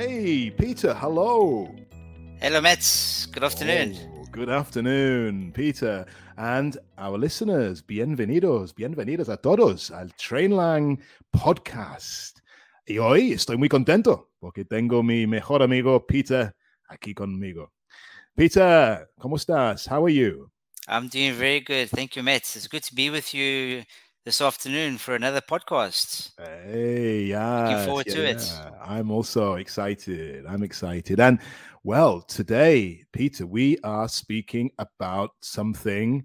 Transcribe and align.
Hey, 0.00 0.50
Peter, 0.56 0.94
hello. 0.94 1.68
Hello, 2.40 2.62
Mets. 2.62 3.26
Good 3.26 3.44
afternoon. 3.44 3.98
Oh, 4.00 4.24
good 4.32 4.48
afternoon, 4.48 5.52
Peter. 5.52 6.06
And 6.38 6.78
our 6.96 7.18
listeners, 7.18 7.82
bienvenidos, 7.82 8.74
bienvenidos 8.74 9.28
a 9.28 9.36
todos 9.36 9.90
al 9.90 10.10
Trainlang 10.16 10.98
Podcast. 11.30 12.38
Y 12.86 12.96
hoy 12.96 13.32
estoy 13.32 13.58
muy 13.58 13.68
contento 13.68 14.30
porque 14.40 14.64
tengo 14.64 15.02
mi 15.02 15.26
mejor 15.26 15.62
amigo 15.62 16.06
Peter 16.06 16.54
aquí 16.88 17.12
conmigo. 17.12 17.70
Peter, 18.34 19.06
¿cómo 19.18 19.36
estás? 19.36 19.86
How 19.86 20.06
are 20.06 20.14
you? 20.14 20.50
I'm 20.88 21.10
doing 21.10 21.34
very 21.34 21.60
good. 21.60 21.90
Thank 21.90 22.16
you, 22.16 22.22
Mets. 22.22 22.56
It's 22.56 22.68
good 22.68 22.84
to 22.84 22.94
be 22.94 23.10
with 23.10 23.34
you 23.34 23.84
this 24.30 24.40
afternoon 24.40 24.96
for 24.96 25.16
another 25.16 25.40
podcast. 25.40 26.30
Hey, 26.38 27.22
yeah. 27.22 27.66
Looking 27.66 27.84
forward 27.84 28.06
to 28.06 28.24
it. 28.24 28.40
I'm 28.80 29.10
also 29.10 29.54
excited. 29.54 30.46
I'm 30.46 30.62
excited. 30.62 31.18
And 31.18 31.40
well, 31.82 32.20
today, 32.20 33.02
Peter, 33.10 33.44
we 33.44 33.78
are 33.82 34.08
speaking 34.08 34.70
about 34.78 35.30
something 35.40 36.22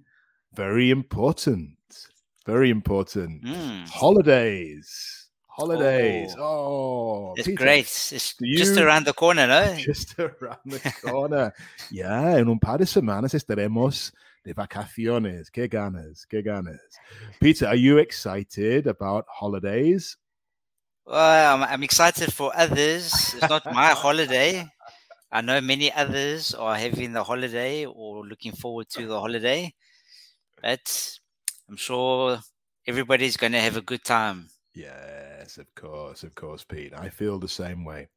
very 0.54 0.91
important. 0.91 1.77
Very 2.46 2.70
important. 2.70 3.44
Mm. 3.44 3.90
Holidays. 3.90 5.27
Holidays. 5.48 6.35
Oh, 6.38 7.34
It's 7.38 7.48
Peter, 7.48 7.58
great. 7.58 7.85
It's 7.88 8.35
do 8.35 8.55
just 8.55 8.77
around 8.77 9.08
the 9.08 9.13
corner, 9.13 9.48
no? 9.48 9.76
Just 9.80 10.13
around 10.20 10.60
the 10.66 10.94
corner. 11.02 11.52
ya, 11.90 12.38
en 12.38 12.49
un 12.49 12.60
par 12.60 12.77
de 12.77 12.85
semanas 12.85 13.34
estaremos 13.34 14.13
de 14.45 14.54
vacaciones. 14.54 15.49
Qué 15.49 15.68
ganas, 15.68 16.26
qué 16.27 16.41
ganas. 16.41 16.79
Peter, 17.40 17.68
are 17.68 17.76
you 17.76 17.98
excited 17.98 18.87
about 18.87 19.26
holidays? 19.27 20.18
Well, 21.05 21.55
I'm, 21.55 21.63
I'm 21.63 21.84
excited 21.84 22.32
for 22.32 22.52
others. 22.55 23.35
It's 23.35 23.49
not 23.49 23.65
my 23.65 23.90
holiday. 24.04 24.65
I 25.32 25.41
know 25.41 25.60
many 25.60 25.91
others 25.91 26.54
are 26.54 26.76
having 26.76 27.13
the 27.13 27.24
holiday 27.24 27.85
or 27.85 28.26
looking 28.26 28.54
forward 28.54 28.87
to 28.91 29.05
the 29.05 29.20
holiday, 29.20 29.74
but 30.62 31.20
I'm 31.68 31.77
sure 31.77 32.40
everybody's 32.87 33.37
going 33.37 33.52
to 33.52 33.59
have 33.59 33.76
a 33.76 33.82
good 33.82 34.04
time. 34.04 34.49
Yes, 34.74 35.57
of 35.57 35.74
course, 35.74 36.24
of 36.24 36.35
course, 36.35 36.63
Pete. 36.63 36.93
I 36.93 37.09
feel 37.09 37.40
the 37.40 37.48
same 37.48 37.85
way. 37.85 38.09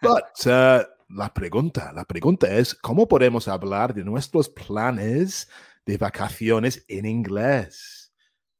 But 0.00 0.46
uh, 0.46 0.84
la 1.08 1.32
pregunta, 1.32 1.92
la 1.94 2.04
pregunta 2.04 2.48
es, 2.48 2.74
¿cómo 2.74 3.08
podemos 3.08 3.48
hablar 3.48 3.94
de 3.94 4.04
nuestros 4.04 4.48
planes 4.48 5.48
de 5.86 5.96
vacaciones 5.96 6.84
en 6.88 7.06
inglés? 7.06 8.12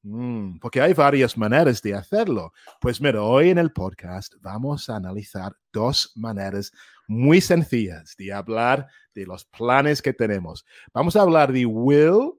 Mm, 0.05 0.59
porque 0.59 0.81
hay 0.81 0.95
varias 0.95 1.37
maneras 1.39 1.81
de 1.81 1.95
hacerlo. 1.95 2.53
Pues 2.81 3.01
mira, 3.01 3.23
hoy 3.23 3.51
en 3.51 3.59
el 3.59 3.73
podcast 3.73 4.35
vamos 4.41 4.89
a 4.89 4.97
analizar 4.97 5.57
dos 5.73 6.13
maneras 6.17 6.73
muy 7.07 7.41
sencillas 7.41 8.17
de 8.19 8.33
hablar 8.33 8.89
de 9.15 9.27
los 9.27 9.45
planes 9.45 10.03
que 10.03 10.13
tenemos. 10.13 10.65
Vamos 10.93 11.15
a 11.15 11.21
hablar 11.21 11.53
de 11.53 11.67
will 11.67 12.33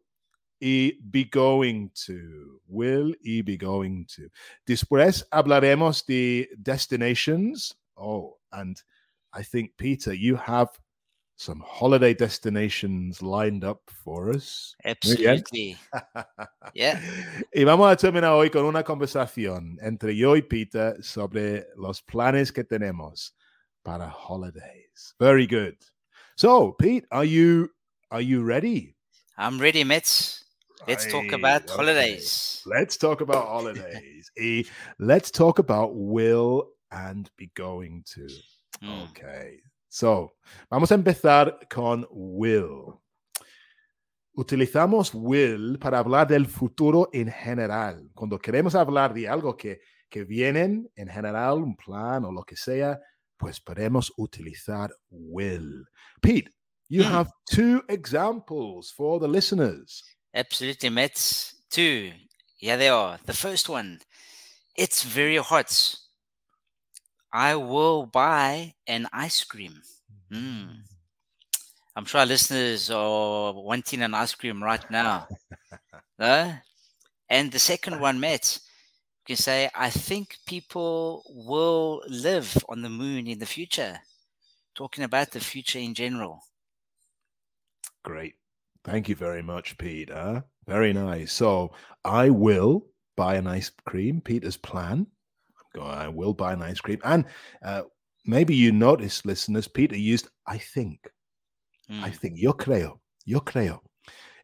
y 0.60 0.98
be 1.02 1.30
going 1.32 1.90
to. 2.06 2.60
Will 2.68 3.18
y 3.22 3.42
be 3.42 3.56
going 3.56 4.06
to. 4.08 4.24
Después 4.66 5.26
hablaremos 5.32 6.06
de 6.06 6.50
destinations. 6.58 7.78
Oh, 7.96 8.40
and 8.52 8.78
I 9.34 9.44
think, 9.44 9.78
Peter, 9.78 10.14
you 10.14 10.36
have 10.36 10.70
some 11.36 11.64
holiday 11.66 12.14
destinations 12.14 13.22
lined 13.22 13.64
up 13.64 13.82
for 13.88 14.30
us. 14.30 14.76
Absolutely. 14.86 15.78
Yeah. 16.74 17.00
Y 17.56 17.64
vamos 17.64 17.92
a 17.92 17.96
terminar 17.96 18.32
hoy 18.34 18.50
con 18.50 18.66
una 18.66 18.84
conversación 18.84 19.78
entre 19.82 20.16
yo 20.16 20.36
y 20.36 20.42
Peter 20.42 20.96
sobre 21.02 21.66
los 21.76 22.02
planes 22.02 22.52
que 22.52 22.64
tenemos 22.64 23.32
para 23.84 24.10
holidays. 24.10 25.16
Very 25.20 25.46
good. 25.48 25.76
So, 26.36 26.72
Pete, 26.74 27.06
are 27.12 27.26
you 27.26 27.70
are 28.10 28.22
you 28.22 28.44
ready? 28.44 28.96
I'm 29.38 29.60
ready, 29.60 29.84
Mets. 29.84 30.44
Let's 30.88 31.06
talk 31.08 31.32
about 31.32 31.64
okay. 31.64 31.76
holidays. 31.76 32.62
Let's 32.66 32.98
talk 32.98 33.22
about 33.22 33.48
holidays. 33.48 34.30
y 34.38 34.66
let's 35.00 35.32
talk 35.32 35.60
about 35.60 35.96
will 35.96 36.70
and 36.92 37.30
be 37.38 37.50
going 37.56 38.04
to. 38.14 38.28
Mm. 38.84 39.10
Okay. 39.10 39.60
So, 39.96 40.38
vamos 40.72 40.92
a 40.92 40.96
empezar 40.96 41.60
con 41.72 42.08
will. 42.10 42.96
Utilizamos 44.36 45.12
will 45.14 45.78
para 45.78 46.00
hablar 46.00 46.28
del 46.28 46.48
futuro 46.48 47.10
en 47.14 47.32
general. 47.32 48.10
Cuando 48.16 48.40
queremos 48.40 48.74
hablar 48.74 49.14
de 49.14 49.30
algo 49.30 49.56
que, 49.56 49.82
que 50.10 50.24
vienen 50.24 50.90
en 50.96 51.08
general, 51.10 51.60
un 51.62 51.76
plan 51.76 52.26
o 52.26 52.32
lo 52.32 52.44
que 52.44 52.56
sea, 52.56 53.00
pues 53.38 53.60
podemos 53.60 54.12
utilizar 54.18 54.90
will. 55.12 55.86
Pete, 56.24 56.50
you 56.90 57.04
Hmm. 57.04 57.14
have 57.14 57.30
two 57.46 57.84
examples 57.88 58.92
for 58.92 59.20
the 59.22 59.28
listeners. 59.28 60.04
Absolutely, 60.34 60.90
Mets. 60.90 61.64
Two. 61.70 62.14
Here 62.58 62.78
they 62.78 62.90
are. 62.90 63.20
The 63.28 63.34
first 63.34 63.70
one. 63.70 64.00
It's 64.76 65.04
very 65.04 65.38
hot. 65.38 65.70
I 67.34 67.56
will 67.56 68.06
buy 68.06 68.76
an 68.86 69.08
ice 69.12 69.44
cream. 69.44 69.82
Mm. 70.32 70.84
I'm 71.96 72.06
sure 72.06 72.22
our 72.22 72.28
listeners 72.28 72.92
are 72.92 73.54
wanting 73.54 74.04
an 74.04 74.14
ice 74.14 74.36
cream 74.36 74.64
right 74.64 74.90
now. 74.92 75.28
no? 76.20 76.54
And 77.30 77.52
the 77.52 77.58
second 77.58 78.00
one, 78.00 78.20
Matt, 78.20 78.60
you 79.28 79.36
can 79.36 79.42
say, 79.42 79.68
I 79.74 79.90
think 79.90 80.38
people 80.46 81.24
will 81.28 82.04
live 82.08 82.56
on 82.70 82.84
the 82.84 82.90
moon 82.90 83.26
in 83.26 83.40
the 83.40 83.48
future. 83.48 83.98
Talking 84.76 85.04
about 85.04 85.32
the 85.32 85.40
future 85.40 85.80
in 85.80 85.96
general. 85.96 86.40
Great. 88.04 88.36
Thank 88.84 89.10
you 89.10 89.16
very 89.16 89.42
much, 89.42 89.78
Peter. 89.80 90.44
Very 90.68 90.94
nice. 90.94 91.32
So 91.34 91.72
I 92.06 92.30
will 92.30 92.86
buy 93.16 93.36
an 93.36 93.48
ice 93.48 93.72
cream. 93.86 94.22
Peter's 94.22 94.58
plan. 94.58 95.08
I 95.82 96.08
will 96.08 96.34
buy 96.34 96.54
an 96.54 96.62
ice 96.62 96.80
cream. 96.80 97.00
And 97.04 97.26
uh, 97.64 97.84
maybe 98.26 98.56
you 98.56 98.72
noticed, 98.72 99.26
listeners, 99.26 99.68
Peter 99.68 99.96
used 99.98 100.28
I 100.48 100.58
think. 100.58 101.00
I 101.90 102.10
Mm. 102.10 102.16
think. 102.18 102.38
Yo 102.38 102.54
creo. 102.54 103.02
Yo 103.26 103.42
creo. 103.42 103.82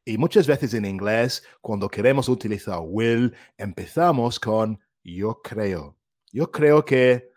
Y 0.06 0.18
muchas 0.18 0.48
veces 0.48 0.74
en 0.74 0.86
inglés, 0.86 1.42
cuando 1.62 1.88
queremos 1.90 2.28
utilizar 2.30 2.80
will, 2.82 3.34
empezamos 3.58 4.40
con 4.40 4.78
yo 5.04 5.42
creo. 5.44 5.96
Yo 6.34 6.52
creo 6.52 6.84
que 6.84 7.30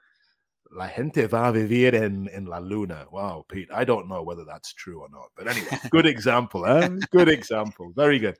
la 0.75 0.89
gente 0.89 1.27
va 1.29 1.49
a 1.49 1.53
vivir 1.53 1.95
en, 1.95 2.29
en 2.33 2.47
la 2.49 2.59
luna. 2.59 3.07
Wow, 3.11 3.45
Pete, 3.47 3.69
I 3.73 3.85
don't 3.85 4.07
know 4.07 4.23
whether 4.23 4.45
that's 4.45 4.73
true 4.75 5.01
or 5.03 5.09
not. 5.11 5.31
But 5.37 5.49
anyway, 5.49 5.69
good 5.91 6.07
example. 6.07 6.65
Eh? 6.67 6.89
Good 7.11 7.29
example. 7.29 7.93
Very 7.95 8.19
good. 8.19 8.37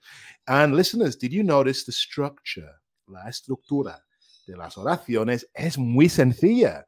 And 0.49 0.75
listeners, 0.75 1.17
did 1.17 1.33
you 1.33 1.43
notice 1.45 1.85
the 1.85 1.93
structure? 1.93 2.71
La 3.07 3.29
estructura 3.29 3.99
de 4.47 4.57
las 4.57 4.79
oraciones 4.79 5.49
es 5.55 5.79
muy 5.79 6.09
sencilla. 6.09 6.87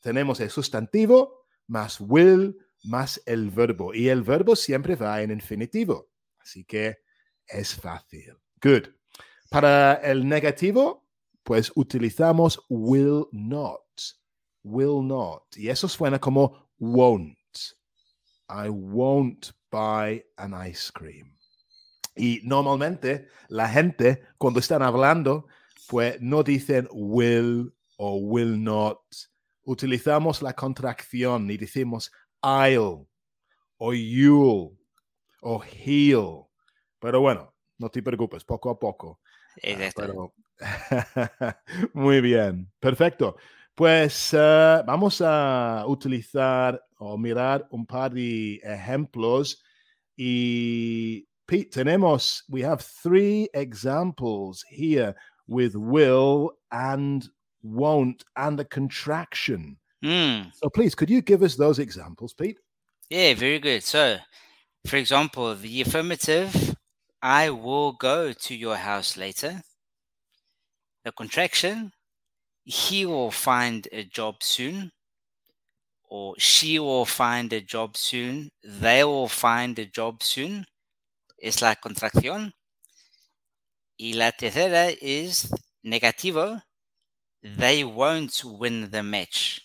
Tenemos 0.00 0.40
el 0.40 0.50
sustantivo 0.50 1.46
más 1.66 2.00
will 2.00 2.56
más 2.86 3.20
el 3.26 3.50
verbo. 3.50 3.94
Y 3.94 4.08
el 4.08 4.22
verbo 4.22 4.56
siempre 4.56 4.96
va 4.96 5.20
en 5.22 5.30
infinitivo. 5.30 6.08
Así 6.38 6.64
que 6.64 6.98
es 7.46 7.74
fácil. 7.74 8.36
Good. 8.62 8.88
Para 9.50 9.94
el 9.94 10.26
negativo, 10.26 11.04
pues 11.42 11.72
utilizamos 11.74 12.60
will 12.68 13.26
not. 13.32 13.82
Will 14.62 15.06
not. 15.06 15.44
Y 15.56 15.68
eso 15.68 15.88
suena 15.88 16.18
como 16.18 16.70
won't. 16.78 17.36
I 18.48 18.68
won't 18.68 19.50
buy 19.70 20.24
an 20.36 20.54
ice 20.68 20.90
cream. 20.92 21.36
Y 22.14 22.40
normalmente 22.44 23.28
la 23.48 23.68
gente, 23.68 24.22
cuando 24.38 24.60
están 24.60 24.82
hablando, 24.82 25.46
pues 25.88 26.20
no 26.20 26.42
dicen 26.42 26.88
will 26.92 27.72
o 27.96 28.16
will 28.18 28.62
not. 28.62 28.98
Utilizamos 29.64 30.42
la 30.42 30.52
contracción 30.54 31.50
y 31.50 31.56
decimos 31.56 32.10
I'll 32.42 33.06
o 33.78 33.92
you'll 33.92 34.76
o 35.42 35.62
he'll. 35.62 36.46
Pero 36.98 37.20
bueno, 37.20 37.54
no 37.78 37.88
te 37.90 38.02
preocupes, 38.02 38.44
poco 38.44 38.70
a 38.70 38.78
poco. 38.78 39.20
Ah, 39.56 39.58
Exacto. 39.62 40.00
pero- 40.02 40.34
Muy 41.94 42.20
bien, 42.20 42.70
perfecto. 42.80 43.36
Pues 43.74 44.30
eh, 44.32 44.82
vamos 44.86 45.20
a 45.22 45.84
utilizar 45.86 46.82
o 46.98 47.18
mirar 47.18 47.66
un 47.70 47.84
par 47.84 48.12
de 48.12 48.54
ejemplos 48.62 49.62
y 50.16 51.28
Pete, 51.44 51.70
tenemos, 51.70 52.42
we 52.48 52.64
have 52.64 52.82
three 53.02 53.48
examples 53.52 54.64
here 54.68 55.14
with 55.46 55.74
will 55.76 56.52
and 56.72 57.28
won't 57.62 58.24
and 58.36 58.60
a 58.60 58.64
contraction. 58.64 59.76
Mm. 60.04 60.52
So 60.54 60.68
please, 60.68 60.94
could 60.94 61.10
you 61.10 61.22
give 61.22 61.42
us 61.42 61.56
those 61.56 61.78
examples, 61.78 62.32
Pete? 62.32 62.58
Yeah, 63.10 63.34
very 63.34 63.58
good. 63.58 63.82
So, 63.82 64.18
for 64.86 64.96
example, 64.96 65.54
the 65.54 65.80
affirmative, 65.80 66.74
I 67.22 67.50
will 67.50 67.92
go 67.92 68.32
to 68.32 68.54
your 68.54 68.76
house 68.76 69.16
later. 69.16 69.62
The 71.04 71.12
contraction, 71.12 71.92
he 72.64 73.06
will 73.06 73.30
find 73.30 73.86
a 73.92 74.04
job 74.04 74.42
soon. 74.42 74.92
or 76.08 76.34
she 76.38 76.78
will 76.78 77.04
find 77.04 77.52
a 77.52 77.60
job 77.60 77.96
soon, 77.96 78.50
they 78.62 79.04
will 79.04 79.28
find 79.28 79.78
a 79.78 79.86
job 79.86 80.22
soon. 80.22 80.66
Es 81.42 81.60
la 81.62 81.74
contracción. 81.74 82.52
Y 83.98 84.12
la 84.14 84.32
tercera 84.32 84.90
is 84.90 85.50
negativo. 85.82 86.62
They 87.42 87.84
won't 87.84 88.44
win 88.44 88.90
the 88.90 89.02
match. 89.02 89.62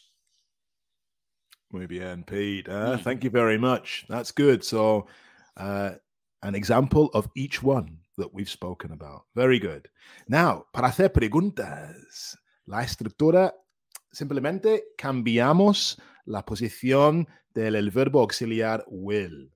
Muy 1.72 1.88
bien, 1.88 2.24
Pete. 2.24 2.68
Uh, 2.70 2.98
Mm. 2.98 3.04
Thank 3.04 3.24
you 3.24 3.30
very 3.30 3.58
much. 3.58 4.06
That's 4.08 4.32
good. 4.32 4.64
So, 4.64 5.08
uh, 5.58 5.92
an 6.42 6.56
example 6.56 7.10
of 7.14 7.30
each 7.36 7.64
one 7.64 8.00
that 8.18 8.34
we've 8.34 8.50
spoken 8.50 8.92
about. 8.92 9.26
Very 9.36 9.60
good. 9.60 9.90
Now, 10.28 10.66
para 10.74 10.88
hacer 10.90 11.12
preguntas, 11.12 12.38
la 12.66 12.84
estructura 12.84 13.54
simplemente 14.12 14.84
cambiamos 14.98 15.98
la 16.26 16.46
posición 16.46 17.28
del 17.54 17.90
verbo 17.92 18.22
auxiliar 18.22 18.86
will. 18.88 19.52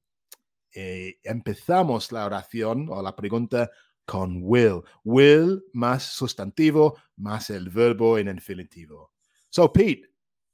Eh, 0.73 1.19
empezamos 1.23 2.11
la 2.11 2.25
oración 2.25 2.87
o 2.89 3.01
la 3.01 3.15
pregunta 3.15 3.69
con 4.05 4.41
will. 4.41 4.83
Will 5.03 5.61
más 5.73 6.03
sustantivo 6.03 6.97
más 7.17 7.49
el 7.49 7.69
verbo 7.69 8.17
en 8.17 8.27
infinitivo. 8.27 9.11
So, 9.49 9.67
Pete, 9.67 10.07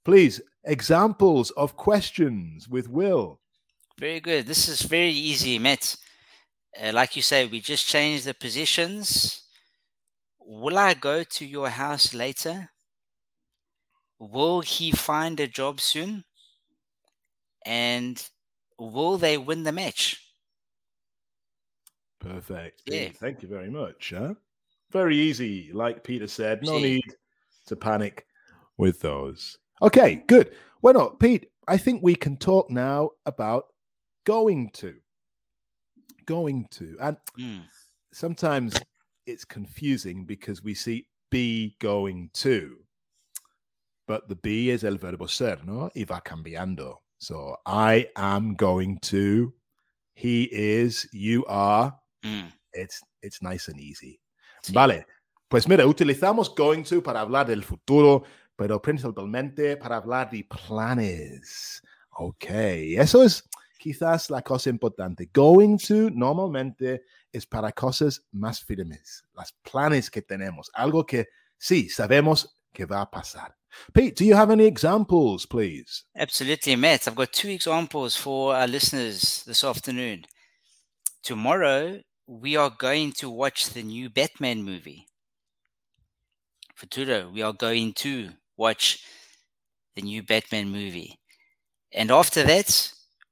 please, 0.03 0.41
examples 0.63 1.51
of 1.51 1.75
questions 1.75 2.67
with 2.67 2.87
will. 2.87 3.39
Very 3.99 4.19
good. 4.19 4.47
This 4.47 4.67
is 4.67 4.81
very 4.83 5.11
easy, 5.11 5.59
Matt. 5.59 5.95
Uh, 6.81 6.91
like 6.93 7.15
you 7.15 7.21
say, 7.21 7.45
we 7.45 7.59
just 7.59 7.87
changed 7.87 8.25
the 8.25 8.33
positions. 8.33 9.43
Will 10.39 10.77
I 10.77 10.93
go 10.93 11.23
to 11.23 11.45
your 11.45 11.69
house 11.69 12.13
later? 12.13 12.69
Will 14.19 14.61
he 14.61 14.91
find 14.91 15.39
a 15.39 15.47
job 15.47 15.81
soon? 15.81 16.23
And 17.65 18.23
will 18.77 19.17
they 19.17 19.37
win 19.37 19.63
the 19.63 19.71
match? 19.71 20.20
Perfect. 22.21 22.83
Yeah. 22.85 23.07
Pete. 23.07 23.17
Thank 23.17 23.41
you 23.41 23.49
very 23.49 23.69
much. 23.69 24.13
Huh? 24.15 24.35
Very 24.91 25.17
easy. 25.17 25.71
Like 25.73 26.03
Peter 26.03 26.27
said, 26.27 26.63
no 26.63 26.77
need 26.77 27.03
to 27.65 27.75
panic 27.75 28.25
with 28.77 29.01
those. 29.01 29.57
Okay, 29.81 30.23
good. 30.27 30.51
Why 30.81 30.91
not 30.93 31.19
Pete, 31.19 31.47
I 31.67 31.77
think 31.77 32.01
we 32.01 32.15
can 32.15 32.37
talk 32.37 32.69
now 32.69 33.11
about 33.25 33.65
going 34.25 34.69
to. 34.75 34.95
Going 36.25 36.67
to. 36.71 36.95
And 37.01 37.17
Mm, 37.39 37.63
sometimes 38.13 38.79
it's 39.25 39.45
confusing 39.45 40.25
because 40.25 40.63
we 40.63 40.73
see 40.75 41.07
be 41.31 41.75
going 41.79 42.29
to, 42.33 42.77
but 44.07 44.27
the 44.27 44.35
be 44.35 44.69
is 44.69 44.83
el 44.83 44.97
verbo 44.97 45.25
ser, 45.25 45.57
no? 45.65 45.89
Y 45.95 46.03
va 46.03 46.21
cambiando. 46.21 46.97
So 47.19 47.55
I 47.65 48.07
am 48.15 48.55
going 48.55 48.99
to, 49.03 49.53
he 50.13 50.43
is, 50.51 51.07
you 51.13 51.45
are. 51.45 51.97
Mm, 52.23 52.51
It's 52.73 53.01
it's 53.21 53.41
nice 53.41 53.69
and 53.71 53.79
easy. 53.79 54.19
sí. 54.63 54.73
Vale. 54.73 55.05
Pues 55.47 55.67
mira, 55.67 55.85
utilizamos 55.85 56.53
going 56.55 56.83
to 56.83 57.03
para 57.03 57.19
hablar 57.21 57.45
del 57.47 57.63
futuro, 57.63 58.23
pero 58.55 58.81
principalmente 58.81 59.75
para 59.75 59.97
hablar 59.97 60.29
de 60.31 60.45
planes. 60.45 61.81
Ok, 62.11 62.45
eso 62.49 63.23
es 63.23 63.43
quizás 63.77 64.29
la 64.29 64.41
cosa 64.41 64.69
importante. 64.69 65.29
Going 65.33 65.77
to 65.77 66.09
normalmente 66.11 67.03
es 67.33 67.45
para 67.45 67.71
cosas 67.73 68.21
más 68.31 68.63
firmes, 68.63 69.23
las 69.33 69.51
planes 69.51 70.09
que 70.09 70.21
tenemos, 70.21 70.69
algo 70.73 71.05
que 71.05 71.27
sí 71.57 71.89
sabemos 71.89 72.57
que 72.71 72.85
va 72.85 73.01
a 73.01 73.09
pasar. 73.11 73.53
Pete, 73.93 74.15
do 74.23 74.25
you 74.25 74.35
have 74.35 74.51
any 74.51 74.65
examples, 74.65 75.45
please? 75.47 76.03
Absolutely, 76.15 76.75
Matt. 76.75 77.07
I've 77.07 77.15
got 77.15 77.31
two 77.31 77.49
examples 77.49 78.15
for 78.17 78.53
our 78.55 78.67
listeners 78.67 79.43
this 79.45 79.63
afternoon. 79.63 80.25
Tomorrow, 81.23 82.01
we 82.31 82.55
are 82.55 82.69
going 82.77 83.11
to 83.11 83.29
watch 83.29 83.69
the 83.73 83.83
new 83.83 84.09
Batman 84.09 84.63
movie. 84.63 85.05
Futuro, 86.75 87.29
we 87.29 87.41
are 87.41 87.51
going 87.53 87.91
to 87.93 88.29
watch 88.57 89.03
the 89.95 90.01
new 90.01 90.23
Batman 90.23 90.69
movie. 90.69 91.19
And 91.93 92.09
after 92.09 92.43
that, 92.43 92.89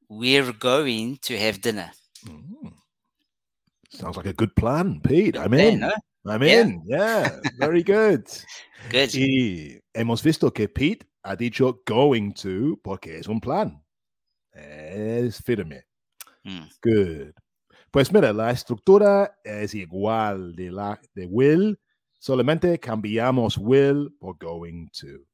we're 0.10 0.51
going 0.51 1.18
to 1.24 1.38
have 1.38 1.62
dinner. 1.62 1.92
Mm. 2.25 2.74
Sounds 3.92 4.18
like 4.18 4.25
a 4.25 4.34
good 4.34 4.54
plan, 4.56 5.00
Pete. 5.02 5.38
I'm 5.38 5.52
There, 5.52 5.69
in. 5.72 5.80
no? 5.80 5.94
I'm 6.28 6.44
Yeah. 6.44 6.62
in. 6.62 6.84
Yeah, 6.86 7.40
very 7.57 7.84
good. 7.84 8.28
Good. 8.90 9.13
Y 9.13 9.80
hemos 9.94 10.22
visto 10.24 10.52
que 10.54 10.68
Pete 10.69 11.06
ha 11.24 11.36
dicho 11.36 11.81
going 11.86 12.34
to 12.36 12.78
porque 12.84 13.18
es 13.19 13.28
un 13.28 13.42
plan. 13.42 13.81
Es 14.54 15.42
firme. 15.42 15.84
Mm. 16.45 16.69
Good. 16.81 17.34
Pues 17.92 18.12
mira, 18.12 18.32
la 18.34 18.52
estructura 18.52 19.40
es 19.44 19.74
igual 19.74 20.56
de 20.56 20.72
la 20.72 21.00
de 21.16 21.26
will, 21.26 21.80
solamente 22.20 22.80
cambiamos 22.80 23.58
will 23.58 24.12
por 24.20 24.38
going 24.38 24.88
to. 24.92 25.26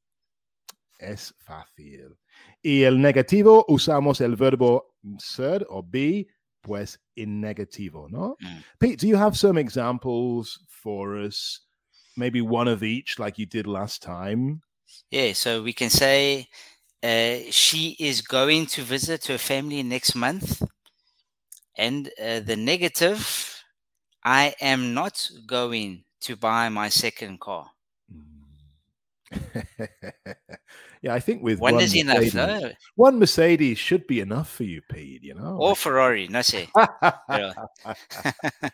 Es 1.00 1.34
fácil. 1.40 2.18
Y 2.62 2.84
el 2.84 3.02
negativo 3.02 3.66
usamos 3.68 4.22
el 4.22 4.36
verbo 4.36 4.96
ser 5.18 5.66
o 5.70 5.84
be, 5.84 6.28
pues 6.62 7.00
in 7.16 7.42
negativo, 7.42 8.08
¿no? 8.10 8.38
Mm. 8.40 8.64
Pete, 8.80 8.98
do 8.98 9.08
you 9.08 9.18
have 9.18 9.38
some 9.38 9.60
examples 9.60 10.60
for 10.70 11.16
us? 11.16 11.62
Maybe 12.18 12.42
one 12.42 12.70
of 12.70 12.82
each, 12.82 13.20
like 13.20 13.38
you 13.38 13.46
did 13.46 13.68
last 13.68 14.02
time. 14.02 14.62
Yeah, 15.12 15.34
so 15.34 15.62
we 15.62 15.74
can 15.74 15.90
say 15.90 16.48
uh, 17.04 17.52
she 17.52 17.96
is 18.00 18.22
going 18.22 18.68
to 18.68 18.82
visit 18.82 19.26
her 19.26 19.38
family 19.38 19.84
next 19.84 20.16
month. 20.16 20.62
And 21.78 22.10
uh, 22.22 22.40
the 22.40 22.56
negative, 22.56 23.64
I 24.24 24.56
am 24.62 24.94
not 24.94 25.30
going 25.46 26.04
to 26.22 26.36
buy 26.36 26.70
my 26.70 26.90
second 26.90 27.40
car. 27.40 27.72
yeah, 31.02 31.14
I 31.14 31.20
think 31.20 31.42
with 31.42 31.60
One, 31.60 31.76
one 31.76 31.84
is 31.84 31.96
enough, 31.96 32.18
Mercedes, 32.18 32.36
no? 32.36 32.72
one 32.96 33.20
Mercedes 33.20 33.78
should 33.78 34.08
be 34.08 34.20
enough 34.20 34.50
for 34.52 34.64
you, 34.64 34.82
Pete. 34.90 35.24
You 35.24 35.34
know, 35.34 35.58
Or 35.60 35.76
Ferrari, 35.76 36.28
no. 36.28 36.42
Yeah. 37.30 37.54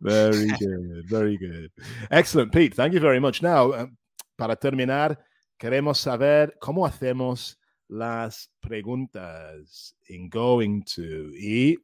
very 0.00 0.48
good, 0.58 1.04
very 1.08 1.36
good, 1.36 1.70
excellent, 2.10 2.52
Pete. 2.52 2.74
Thank 2.74 2.94
you 2.94 3.00
very 3.00 3.20
much. 3.20 3.42
Now, 3.42 3.72
um, 3.72 3.96
para 4.36 4.56
terminar, 4.56 5.18
queremos 5.58 5.98
saber 5.98 6.54
cómo 6.60 6.86
hacemos 6.86 7.56
las 7.88 8.48
preguntas 8.60 9.94
in 10.08 10.28
going 10.28 10.82
to 10.82 11.30
y 11.34 11.76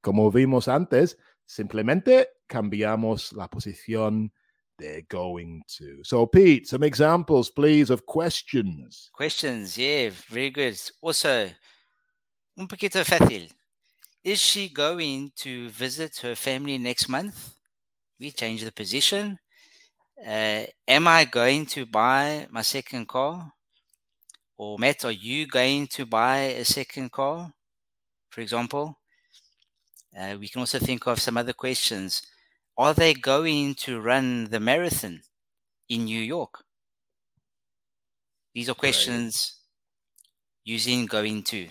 como 0.00 0.30
vimos 0.30 0.68
antes, 0.68 1.16
simplemente 1.46 2.28
cambiamos 2.46 3.32
la 3.32 3.48
posición 3.48 4.32
de 4.78 5.02
going 5.08 5.62
to. 5.66 6.02
So, 6.02 6.26
Pete, 6.26 6.66
some 6.66 6.84
examples, 6.84 7.50
please, 7.50 7.90
of 7.90 8.04
questions. 8.06 9.10
Questions, 9.12 9.76
yeah, 9.76 10.10
very 10.28 10.50
good. 10.50 10.76
Also, 11.00 11.50
un 12.56 12.66
poquito 12.66 13.04
fácil. 13.04 13.50
Is 14.22 14.38
she 14.38 14.68
going 14.68 15.32
to 15.36 15.70
visit 15.70 16.18
her 16.18 16.34
family 16.34 16.78
next 16.78 17.08
month? 17.08 17.54
We 18.18 18.32
change 18.32 18.62
the 18.64 18.72
position. 18.72 19.38
Uh, 20.26 20.66
am 20.86 21.08
I 21.08 21.24
going 21.24 21.64
to 21.66 21.86
buy 21.86 22.46
my 22.50 22.62
second 22.62 23.08
car? 23.08 23.50
Or 24.58 24.78
Matt, 24.78 25.06
are 25.06 25.10
you 25.10 25.46
going 25.46 25.86
to 25.88 26.04
buy 26.04 26.38
a 26.58 26.64
second 26.66 27.10
car? 27.10 27.50
For 28.28 28.42
example, 28.42 28.99
uh, 30.18 30.36
we 30.38 30.48
can 30.48 30.60
also 30.60 30.78
think 30.78 31.06
of 31.06 31.20
some 31.20 31.36
other 31.36 31.52
questions. 31.52 32.22
Are 32.76 32.94
they 32.94 33.14
going 33.14 33.74
to 33.76 34.00
run 34.00 34.44
the 34.44 34.60
marathon 34.60 35.22
in 35.88 36.04
New 36.04 36.20
York? 36.20 36.64
These 38.54 38.68
are 38.68 38.74
questions 38.74 39.60
using 40.64 41.06
going 41.06 41.42
to. 41.44 41.68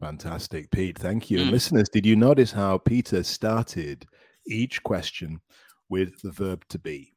Fantastic, 0.00 0.70
Pete. 0.70 0.98
Thank 0.98 1.30
you. 1.30 1.38
Mm. 1.38 1.50
listeners, 1.50 1.88
did 1.88 2.04
you 2.04 2.16
notice 2.16 2.50
how 2.50 2.78
Peter 2.78 3.22
started 3.22 4.04
each 4.46 4.82
question 4.82 5.40
with 5.88 6.20
the 6.22 6.32
verb 6.32 6.64
to 6.70 6.78
be? 6.78 7.14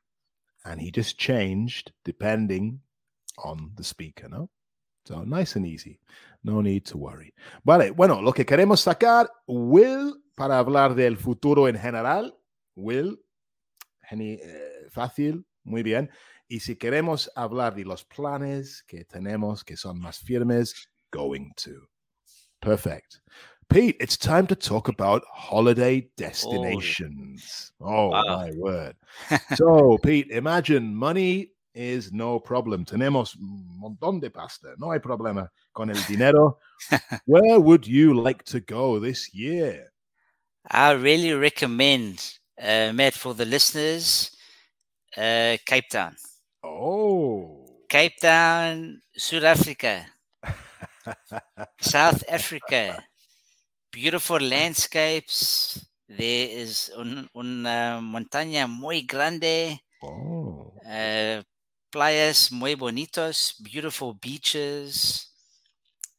And 0.66 0.80
he 0.80 0.92
just 0.92 1.18
changed 1.18 1.92
depending 2.04 2.80
on 3.44 3.72
the 3.76 3.84
speaker, 3.84 4.30
¿no? 4.30 4.50
So 5.06 5.24
nice 5.24 5.56
and 5.56 5.66
easy. 5.66 6.00
No 6.44 6.62
need 6.62 6.86
to 6.88 6.98
worry. 6.98 7.34
Vale, 7.64 7.92
bueno, 7.92 8.22
lo 8.22 8.32
que 8.32 8.46
queremos 8.46 8.82
sacar, 8.82 9.28
will, 9.48 10.16
para 10.36 10.60
hablar 10.60 10.96
del 10.96 11.18
futuro 11.18 11.68
en 11.68 11.78
general, 11.78 12.38
will, 12.76 13.20
geni- 14.10 14.40
eh, 14.42 14.88
fácil, 14.90 15.46
muy 15.64 15.82
bien. 15.84 16.10
Y 16.48 16.60
si 16.60 16.76
queremos 16.76 17.32
hablar 17.36 17.74
de 17.76 17.86
los 17.86 18.04
planes 18.06 18.84
que 18.88 19.04
tenemos 19.06 19.64
que 19.64 19.76
son 19.78 20.00
más 20.00 20.20
firmes, 20.20 20.90
going 21.12 21.52
to. 21.56 21.72
Perfect. 22.60 23.20
Pete, 23.68 23.98
it's 24.00 24.18
time 24.18 24.46
to 24.46 24.56
talk 24.56 24.90
about 24.90 25.24
holiday 25.34 26.08
destinations. 26.18 27.74
Oh, 27.80 28.10
Wow. 28.10 28.38
my 28.46 28.52
word. 28.58 28.96
so, 29.56 29.98
Pete, 30.04 30.30
imagine 30.32 30.94
money 30.94 31.52
is 31.74 32.12
no 32.12 32.40
problem. 32.40 32.86
Tenemos 32.86 33.36
un 33.36 33.66
montón 33.80 34.20
de 34.20 34.30
pasta. 34.30 34.76
No 34.78 34.92
hay 34.92 35.00
problema 35.00 35.50
con 35.74 35.90
el 35.90 35.98
dinero. 36.08 36.60
Where 37.26 37.60
would 37.60 37.86
you 37.88 38.14
like 38.14 38.44
to 38.46 38.60
go 38.62 39.00
this 39.00 39.34
year? 39.34 39.92
I 40.70 40.92
really 40.92 41.34
recommend, 41.34 42.38
uh, 42.62 42.92
Matt, 42.94 43.14
for 43.14 43.34
the 43.34 43.46
listeners, 43.46 44.32
uh, 45.16 45.58
Cape 45.66 45.90
Town. 45.90 46.16
Oh. 46.64 47.66
Cape 47.88 48.18
Town, 48.20 49.02
South 49.16 49.44
Africa, 49.44 50.06
South 51.80 52.24
Africa. 52.28 53.04
Beautiful 53.92 54.40
landscapes. 54.40 55.86
There 56.10 56.50
is 56.50 56.92
un, 56.98 57.30
una 57.36 58.00
montaña 58.02 58.68
muy 58.68 59.04
grande. 59.04 59.80
oh. 60.02 60.74
Uh, 60.86 61.42
playas 61.90 62.52
muy 62.52 62.76
bonitos, 62.76 63.56
beautiful 63.60 64.14
beaches, 64.14 65.32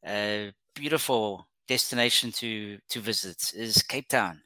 uh, 0.02 0.50
beautiful 0.74 1.46
destination 1.68 2.32
to 2.32 2.78
to 2.88 3.00
visit 3.00 3.52
is 3.54 3.82
Cape 3.82 4.08
Town. 4.08 4.40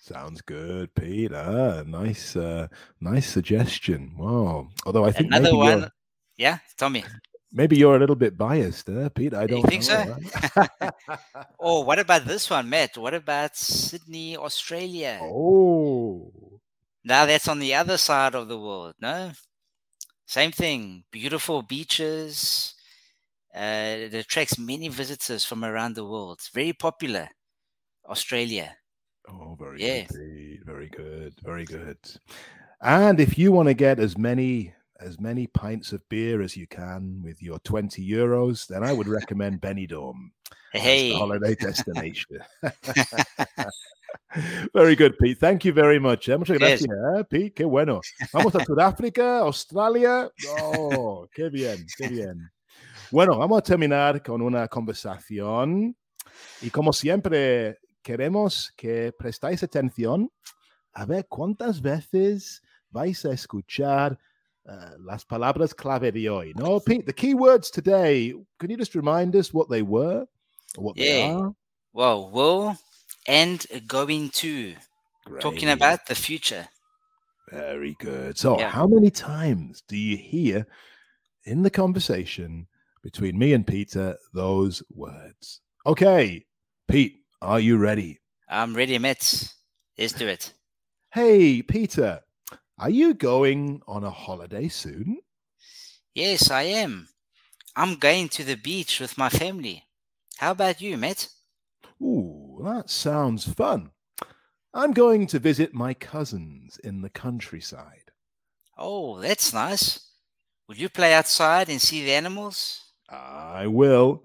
Sounds 0.00 0.40
good, 0.40 0.94
Pete. 0.94 1.32
Ah, 1.34 1.82
nice, 1.84 2.36
uh, 2.36 2.68
nice 3.00 3.26
suggestion. 3.28 4.14
Wow. 4.16 4.68
Although 4.86 5.04
I 5.04 5.10
think 5.10 5.32
Another 5.34 5.56
one, 5.56 5.80
You're, 5.80 5.90
yeah, 6.36 6.58
Tommy. 6.78 7.02
maybe 7.52 7.76
you're 7.76 7.96
a 7.96 7.98
little 7.98 8.14
bit 8.14 8.38
biased, 8.38 8.88
uh, 8.88 9.08
Pete. 9.08 9.34
I 9.34 9.46
don't 9.48 9.66
think 9.66 9.82
so? 9.82 9.98
know. 10.04 10.90
Oh, 11.58 11.80
what 11.82 11.98
about 11.98 12.24
this 12.24 12.48
one, 12.48 12.70
Matt? 12.70 12.96
What 12.96 13.14
about 13.14 13.56
Sydney, 13.56 14.36
Australia? 14.36 15.18
oh. 15.22 16.30
Now 17.04 17.26
that's 17.26 17.48
on 17.48 17.58
the 17.58 17.74
other 17.74 17.96
side 17.98 18.34
of 18.36 18.46
the 18.48 18.58
world, 18.58 18.94
no? 19.00 19.32
Same 20.26 20.52
thing. 20.52 21.02
Beautiful 21.10 21.62
beaches. 21.62 22.74
Uh, 23.56 24.04
it 24.06 24.14
attracts 24.14 24.58
many 24.58 24.88
visitors 24.88 25.44
from 25.44 25.64
around 25.64 25.94
the 25.96 26.04
world. 26.04 26.36
It's 26.38 26.50
very 26.50 26.74
popular. 26.74 27.28
Australia. 28.08 28.76
Oh, 29.28 29.56
very 29.58 29.80
Yeah. 29.82 30.04
good. 30.06 30.60
Very 30.66 30.88
good. 30.90 31.34
Very 31.42 31.64
good. 31.64 31.96
And 32.82 33.18
if 33.18 33.38
you 33.38 33.50
want 33.52 33.68
to 33.68 33.74
get 33.74 33.98
as 33.98 34.16
many 34.18 34.72
as 35.00 35.20
many 35.20 35.46
pints 35.46 35.92
of 35.92 36.00
beer 36.08 36.40
as 36.40 36.56
you 36.56 36.66
can 36.66 37.20
with 37.22 37.42
your 37.42 37.58
20 37.60 38.00
euros, 38.08 38.66
then 38.66 38.82
I 38.82 38.92
would 38.94 39.08
recommend 39.08 39.60
Benidorm 39.60 40.30
as 40.72 40.72
the 40.72 40.78
Hey, 40.80 41.12
holiday 41.12 41.54
destination. 41.60 42.38
very 44.74 44.96
good, 44.96 45.18
Pete. 45.18 45.38
Thank 45.38 45.64
you 45.64 45.72
very 45.72 45.98
much. 45.98 46.28
eh. 46.28 46.36
Muchas 46.36 46.58
Cheers. 46.58 46.82
gracias, 46.82 47.18
eh, 47.18 47.24
Pete. 47.28 47.54
Qué 47.54 47.64
bueno. 47.66 48.00
Vamos 48.32 48.54
a 48.54 48.64
Sudáfrica, 48.64 49.40
Australia. 49.40 50.30
Oh, 50.62 51.26
qué 51.34 51.48
bien, 51.50 51.84
qué 51.98 52.08
bien. 52.08 52.50
Bueno, 53.10 53.38
vamos 53.38 53.58
a 53.58 53.62
terminar 53.62 54.22
con 54.22 54.42
una 54.42 54.66
conversación. 54.68 55.96
Y 56.60 56.70
como 56.70 56.92
siempre, 56.92 57.78
queremos 58.02 58.72
que 58.76 59.12
prestáis 59.12 59.62
atención 59.62 60.30
a 60.92 61.06
ver 61.06 61.26
cuántas 61.28 61.80
veces 61.80 62.62
vais 62.90 63.24
a 63.24 63.32
escuchar 63.32 64.18
uh, 64.64 64.98
las 65.04 65.24
palabras 65.24 65.74
clave 65.74 66.10
de 66.10 66.28
hoy. 66.28 66.52
No, 66.54 66.80
Pete, 66.80 67.04
the 67.04 67.12
key 67.12 67.34
words 67.34 67.70
today, 67.70 68.34
can 68.58 68.70
you 68.70 68.76
just 68.76 68.94
remind 68.94 69.36
us 69.36 69.52
what 69.52 69.68
they 69.68 69.82
were? 69.82 70.26
Or 70.76 70.84
what 70.84 70.96
they 70.96 71.30
are? 71.30 71.52
well, 71.92 72.30
will 72.30 72.76
and 73.26 73.64
going 73.86 74.30
to. 74.30 74.74
Talking 75.40 75.70
about 75.70 76.06
the 76.06 76.14
future. 76.14 76.68
Very 77.50 77.96
good. 77.98 78.38
So, 78.38 78.58
Yeah. 78.58 78.70
how 78.70 78.86
many 78.86 79.10
times 79.10 79.82
do 79.88 79.96
you 79.96 80.16
hear 80.16 80.66
in 81.44 81.62
the 81.62 81.70
conversation 81.70 82.68
between 83.06 83.38
me 83.38 83.52
and 83.52 83.64
Peter 83.64 84.18
those 84.34 84.82
words? 84.92 85.60
Okay, 85.86 86.44
Pete, 86.88 87.20
are 87.40 87.60
you 87.60 87.76
ready? 87.76 88.18
I'm 88.48 88.74
ready, 88.74 88.98
Matt. 88.98 89.54
Let's 89.96 90.12
do 90.12 90.26
it. 90.26 90.52
Hey, 91.12 91.62
Peter, 91.62 92.22
are 92.76 92.90
you 92.90 93.14
going 93.14 93.80
on 93.86 94.02
a 94.02 94.10
holiday 94.10 94.66
soon? 94.66 95.18
Yes, 96.16 96.50
I 96.50 96.62
am. 96.62 97.08
I'm 97.76 97.94
going 97.94 98.28
to 98.30 98.42
the 98.42 98.56
beach 98.56 98.98
with 98.98 99.16
my 99.16 99.28
family. 99.28 99.84
How 100.38 100.50
about 100.50 100.80
you, 100.80 100.96
Matt? 100.96 101.28
Ooh, 102.02 102.60
that 102.64 102.90
sounds 102.90 103.44
fun. 103.44 103.92
I'm 104.74 104.92
going 104.92 105.28
to 105.28 105.38
visit 105.38 105.72
my 105.72 105.94
cousins 105.94 106.80
in 106.82 107.02
the 107.02 107.10
countryside. 107.10 108.10
Oh, 108.76 109.20
that's 109.20 109.54
nice. 109.54 110.10
Will 110.66 110.74
you 110.74 110.88
play 110.88 111.14
outside 111.14 111.68
and 111.68 111.80
see 111.80 112.04
the 112.04 112.10
animals? 112.10 112.82
I 113.08 113.66
will. 113.66 114.22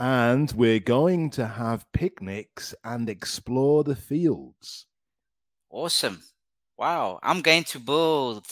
And 0.00 0.50
we're 0.52 0.80
going 0.80 1.30
to 1.30 1.46
have 1.46 1.90
picnics 1.92 2.74
and 2.84 3.08
explore 3.08 3.82
the 3.82 3.96
fields. 3.96 4.86
Awesome. 5.70 6.22
Wow, 6.76 7.18
I'm 7.22 7.40
going 7.42 7.64
to 7.64 7.80
build 7.80 8.46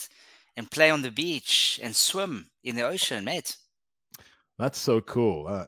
and 0.57 0.69
play 0.69 0.89
on 0.89 1.01
the 1.01 1.11
beach 1.11 1.79
and 1.81 1.95
swim 1.95 2.49
in 2.63 2.75
the 2.75 2.81
ocean, 2.81 3.23
Matt. 3.23 3.55
That's 4.59 4.77
so 4.77 4.99
cool. 4.99 5.47
Uh, 5.47 5.65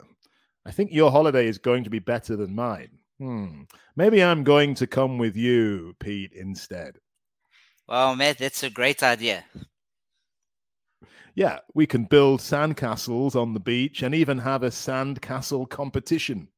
I 0.66 0.72
think 0.72 0.92
your 0.92 1.12
holiday 1.12 1.48
is 1.48 1.58
going 1.58 1.86
to 1.86 1.90
be 1.90 2.00
better 2.00 2.36
than 2.36 2.54
mine. 2.54 2.90
Hmm. 3.20 3.64
Maybe 3.96 4.24
I'm 4.24 4.44
going 4.44 4.76
to 4.76 4.88
come 4.88 5.18
with 5.18 5.36
you, 5.36 5.96
Pete, 6.00 6.34
instead. 6.34 6.98
Well, 7.88 8.16
Matt, 8.16 8.40
that's 8.40 8.64
a 8.64 8.70
great 8.70 9.02
idea. 9.02 9.46
Yeah, 11.40 11.60
we 11.74 11.88
can 11.88 12.04
build 12.04 12.42
sandcastles 12.42 13.34
on 13.34 13.54
the 13.54 13.62
beach 13.62 14.04
and 14.04 14.14
even 14.14 14.40
have 14.40 14.62
a 14.62 14.70
sandcastle 14.70 15.70
competition. 15.70 16.50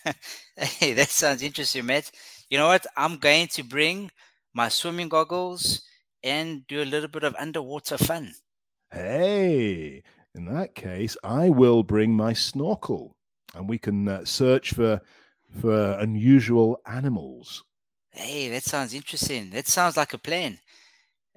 hey, 0.56 0.94
that 0.94 1.10
sounds 1.10 1.42
interesting, 1.42 1.84
Matt. 1.84 2.10
You 2.48 2.56
know 2.56 2.68
what? 2.68 2.86
I'm 2.96 3.18
going 3.18 3.48
to 3.48 3.62
bring 3.62 4.10
my 4.54 4.70
swimming 4.70 5.10
goggles 5.10 5.82
and 6.24 6.66
do 6.66 6.82
a 6.82 6.86
little 6.86 7.10
bit 7.10 7.24
of 7.24 7.36
underwater 7.38 7.98
fun. 7.98 8.32
Hey, 8.90 10.02
in 10.34 10.46
that 10.46 10.74
case, 10.74 11.14
I 11.22 11.50
will 11.50 11.82
bring 11.82 12.16
my 12.16 12.32
snorkel 12.32 13.14
and 13.54 13.68
we 13.68 13.76
can 13.76 14.08
uh, 14.08 14.24
search 14.24 14.72
for 14.72 15.02
for 15.60 15.98
unusual 15.98 16.80
animals. 16.86 17.64
Hey, 18.12 18.48
that 18.48 18.62
sounds 18.62 18.94
interesting. 18.94 19.50
That 19.50 19.66
sounds 19.66 19.98
like 19.98 20.14
a 20.14 20.18
plan. 20.18 20.58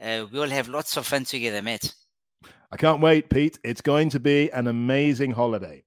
Uh, 0.01 0.27
we'll 0.31 0.49
have 0.49 0.69
lots 0.69 0.95
of 0.95 1.05
fun 1.05 1.25
together, 1.25 1.61
Matt. 1.61 1.93
I 2.75 2.77
can't 2.77 2.99
wait, 2.99 3.29
Pete. 3.29 3.57
It's 3.63 3.79
going 3.79 4.09
to 4.09 4.19
be 4.19 4.51
an 4.51 4.67
amazing 4.67 5.31
holiday. 5.31 5.85